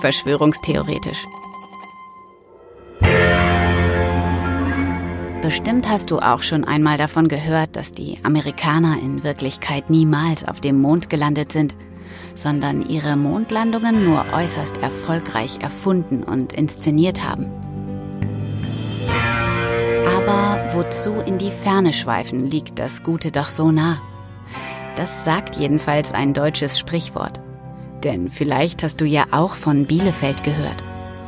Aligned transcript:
Verschwörungstheoretisch. 0.00 1.26
Bestimmt 5.42 5.88
hast 5.88 6.10
du 6.10 6.18
auch 6.18 6.42
schon 6.42 6.64
einmal 6.64 6.98
davon 6.98 7.28
gehört, 7.28 7.76
dass 7.76 7.92
die 7.92 8.18
Amerikaner 8.24 8.98
in 9.00 9.22
Wirklichkeit 9.22 9.90
niemals 9.90 10.46
auf 10.46 10.60
dem 10.60 10.80
Mond 10.80 11.08
gelandet 11.08 11.52
sind, 11.52 11.76
sondern 12.34 12.88
ihre 12.88 13.16
Mondlandungen 13.16 14.04
nur 14.04 14.24
äußerst 14.34 14.78
erfolgreich 14.82 15.58
erfunden 15.62 16.24
und 16.24 16.52
inszeniert 16.52 17.22
haben. 17.22 17.46
Aber 20.16 20.74
wozu 20.74 21.12
in 21.24 21.38
die 21.38 21.52
Ferne 21.52 21.92
schweifen, 21.92 22.50
liegt 22.50 22.78
das 22.78 23.04
Gute 23.04 23.30
doch 23.30 23.48
so 23.48 23.70
nah. 23.70 24.00
Das 24.96 25.24
sagt 25.24 25.56
jedenfalls 25.56 26.12
ein 26.12 26.34
deutsches 26.34 26.78
Sprichwort. 26.78 27.45
Denn 28.04 28.28
vielleicht 28.28 28.82
hast 28.82 29.00
du 29.00 29.04
ja 29.04 29.24
auch 29.30 29.54
von 29.54 29.86
Bielefeld 29.86 30.44
gehört. 30.44 30.82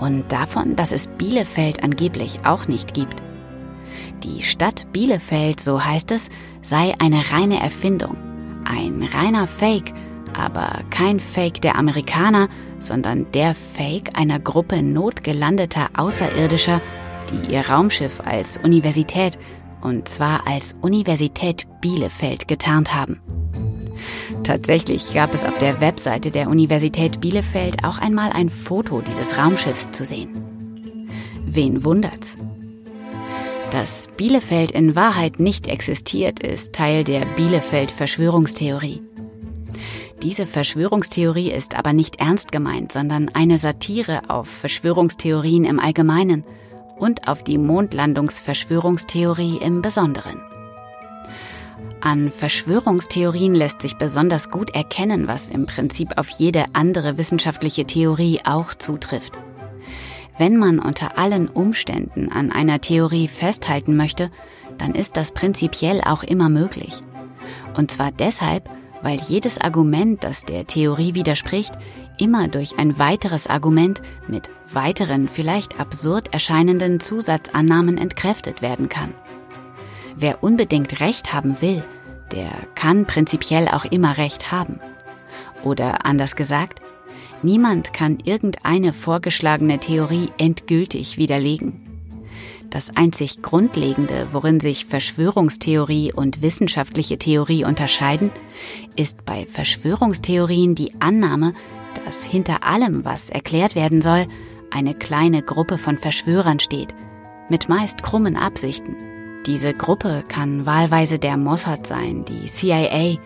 Und 0.00 0.30
davon, 0.32 0.76
dass 0.76 0.92
es 0.92 1.08
Bielefeld 1.08 1.82
angeblich 1.82 2.40
auch 2.44 2.68
nicht 2.68 2.94
gibt. 2.94 3.22
Die 4.22 4.42
Stadt 4.42 4.86
Bielefeld, 4.92 5.60
so 5.60 5.84
heißt 5.84 6.12
es, 6.12 6.30
sei 6.62 6.94
eine 6.98 7.30
reine 7.32 7.60
Erfindung. 7.60 8.16
Ein 8.64 9.02
reiner 9.02 9.46
Fake, 9.46 9.92
aber 10.34 10.80
kein 10.90 11.20
Fake 11.20 11.60
der 11.60 11.76
Amerikaner, 11.76 12.48
sondern 12.78 13.30
der 13.32 13.54
Fake 13.54 14.18
einer 14.18 14.38
Gruppe 14.38 14.82
notgelandeter 14.82 15.88
Außerirdischer, 15.96 16.80
die 17.30 17.52
ihr 17.52 17.68
Raumschiff 17.68 18.20
als 18.24 18.58
Universität, 18.58 19.38
und 19.80 20.08
zwar 20.08 20.46
als 20.46 20.76
Universität 20.82 21.66
Bielefeld 21.80 22.48
getarnt 22.48 22.94
haben. 22.94 23.20
Tatsächlich 24.44 25.14
gab 25.14 25.34
es 25.34 25.44
auf 25.44 25.56
der 25.58 25.80
Webseite 25.80 26.30
der 26.30 26.48
Universität 26.48 27.20
Bielefeld 27.20 27.84
auch 27.84 27.98
einmal 27.98 28.30
ein 28.32 28.48
Foto 28.48 29.00
dieses 29.00 29.36
Raumschiffs 29.36 29.90
zu 29.90 30.04
sehen. 30.04 30.30
Wen 31.46 31.84
wundert's? 31.84 32.36
Dass 33.70 34.08
Bielefeld 34.16 34.72
in 34.72 34.96
Wahrheit 34.96 35.38
nicht 35.38 35.68
existiert, 35.68 36.42
ist 36.42 36.72
Teil 36.72 37.04
der 37.04 37.24
Bielefeld-Verschwörungstheorie. 37.36 39.00
Diese 40.22 40.46
Verschwörungstheorie 40.46 41.50
ist 41.50 41.76
aber 41.76 41.92
nicht 41.92 42.20
ernst 42.20 42.52
gemeint, 42.52 42.92
sondern 42.92 43.28
eine 43.30 43.58
Satire 43.58 44.22
auf 44.28 44.48
Verschwörungstheorien 44.48 45.64
im 45.64 45.78
Allgemeinen 45.78 46.44
und 46.98 47.28
auf 47.28 47.42
die 47.42 47.58
Mondlandungsverschwörungstheorie 47.58 49.58
im 49.62 49.82
Besonderen. 49.82 50.40
An 52.02 52.30
Verschwörungstheorien 52.30 53.54
lässt 53.54 53.82
sich 53.82 53.96
besonders 53.96 54.50
gut 54.50 54.74
erkennen, 54.74 55.28
was 55.28 55.50
im 55.50 55.66
Prinzip 55.66 56.16
auf 56.16 56.30
jede 56.30 56.64
andere 56.72 57.18
wissenschaftliche 57.18 57.84
Theorie 57.84 58.40
auch 58.44 58.74
zutrifft. 58.74 59.38
Wenn 60.38 60.56
man 60.56 60.78
unter 60.78 61.18
allen 61.18 61.48
Umständen 61.48 62.32
an 62.32 62.50
einer 62.50 62.80
Theorie 62.80 63.28
festhalten 63.28 63.96
möchte, 63.96 64.30
dann 64.78 64.94
ist 64.94 65.18
das 65.18 65.32
prinzipiell 65.32 66.00
auch 66.00 66.22
immer 66.22 66.48
möglich. 66.48 67.02
Und 67.76 67.90
zwar 67.90 68.12
deshalb, 68.12 68.70
weil 69.02 69.20
jedes 69.20 69.60
Argument, 69.60 70.24
das 70.24 70.46
der 70.46 70.66
Theorie 70.66 71.12
widerspricht, 71.12 71.74
immer 72.16 72.48
durch 72.48 72.78
ein 72.78 72.98
weiteres 72.98 73.46
Argument 73.46 74.00
mit 74.26 74.48
weiteren, 74.72 75.28
vielleicht 75.28 75.78
absurd 75.78 76.32
erscheinenden 76.32 77.00
Zusatzannahmen 77.00 77.98
entkräftet 77.98 78.62
werden 78.62 78.88
kann. 78.88 79.12
Wer 80.16 80.42
unbedingt 80.42 81.00
Recht 81.00 81.32
haben 81.32 81.60
will, 81.60 81.84
der 82.32 82.50
kann 82.74 83.06
prinzipiell 83.06 83.68
auch 83.68 83.84
immer 83.84 84.16
Recht 84.18 84.52
haben. 84.52 84.80
Oder 85.62 86.06
anders 86.06 86.36
gesagt, 86.36 86.80
niemand 87.42 87.92
kann 87.92 88.18
irgendeine 88.24 88.92
vorgeschlagene 88.92 89.78
Theorie 89.78 90.30
endgültig 90.38 91.16
widerlegen. 91.16 91.86
Das 92.70 92.96
einzig 92.96 93.42
Grundlegende, 93.42 94.28
worin 94.30 94.60
sich 94.60 94.84
Verschwörungstheorie 94.84 96.12
und 96.12 96.40
wissenschaftliche 96.40 97.18
Theorie 97.18 97.64
unterscheiden, 97.64 98.30
ist 98.94 99.24
bei 99.24 99.44
Verschwörungstheorien 99.44 100.76
die 100.76 100.92
Annahme, 101.00 101.52
dass 102.04 102.22
hinter 102.22 102.62
allem, 102.62 103.04
was 103.04 103.28
erklärt 103.28 103.74
werden 103.74 104.00
soll, 104.00 104.26
eine 104.70 104.94
kleine 104.94 105.42
Gruppe 105.42 105.78
von 105.78 105.98
Verschwörern 105.98 106.60
steht, 106.60 106.94
mit 107.48 107.68
meist 107.68 108.04
krummen 108.04 108.36
Absichten. 108.36 108.94
Diese 109.46 109.72
Gruppe 109.72 110.22
kann 110.28 110.66
wahlweise 110.66 111.18
der 111.18 111.36
Mossad 111.36 111.86
sein, 111.86 112.24
die 112.26 112.46
CIA, 112.46 113.16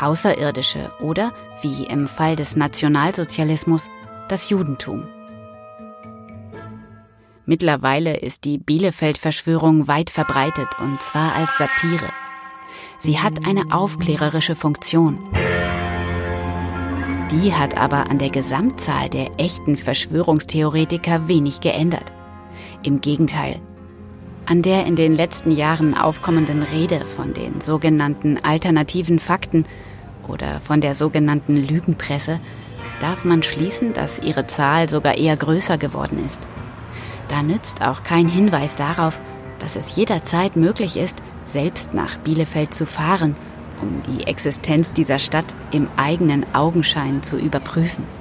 Außerirdische 0.00 0.90
oder, 1.00 1.32
wie 1.60 1.84
im 1.84 2.08
Fall 2.08 2.34
des 2.34 2.56
Nationalsozialismus, 2.56 3.90
das 4.28 4.48
Judentum. 4.48 5.04
Mittlerweile 7.44 8.16
ist 8.16 8.44
die 8.44 8.56
Bielefeld-Verschwörung 8.56 9.86
weit 9.88 10.08
verbreitet 10.08 10.78
und 10.78 11.02
zwar 11.02 11.34
als 11.34 11.58
Satire. 11.58 12.08
Sie 12.98 13.18
hat 13.18 13.46
eine 13.46 13.72
aufklärerische 13.72 14.54
Funktion. 14.54 15.18
Die 17.30 17.52
hat 17.52 17.76
aber 17.76 18.08
an 18.08 18.18
der 18.18 18.30
Gesamtzahl 18.30 19.08
der 19.08 19.38
echten 19.38 19.76
Verschwörungstheoretiker 19.76 21.28
wenig 21.28 21.60
geändert. 21.60 22.12
Im 22.82 23.00
Gegenteil, 23.00 23.60
an 24.46 24.62
der 24.62 24.86
in 24.86 24.96
den 24.96 25.14
letzten 25.14 25.50
Jahren 25.50 25.96
aufkommenden 25.96 26.62
Rede 26.62 27.04
von 27.04 27.34
den 27.34 27.60
sogenannten 27.60 28.38
alternativen 28.42 29.18
Fakten 29.18 29.64
oder 30.28 30.60
von 30.60 30.80
der 30.80 30.94
sogenannten 30.94 31.56
Lügenpresse 31.56 32.40
darf 33.00 33.24
man 33.24 33.42
schließen, 33.42 33.92
dass 33.92 34.18
ihre 34.18 34.46
Zahl 34.46 34.88
sogar 34.88 35.16
eher 35.16 35.36
größer 35.36 35.78
geworden 35.78 36.24
ist. 36.24 36.42
Da 37.28 37.42
nützt 37.42 37.82
auch 37.82 38.02
kein 38.02 38.28
Hinweis 38.28 38.76
darauf, 38.76 39.20
dass 39.58 39.76
es 39.76 39.94
jederzeit 39.96 40.56
möglich 40.56 40.96
ist, 40.96 41.18
selbst 41.46 41.94
nach 41.94 42.16
Bielefeld 42.18 42.74
zu 42.74 42.86
fahren, 42.86 43.36
um 43.80 44.02
die 44.12 44.26
Existenz 44.26 44.92
dieser 44.92 45.18
Stadt 45.18 45.46
im 45.70 45.88
eigenen 45.96 46.44
Augenschein 46.54 47.22
zu 47.22 47.36
überprüfen. 47.36 48.19